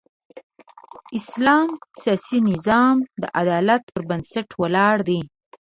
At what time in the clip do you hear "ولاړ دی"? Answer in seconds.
4.61-5.19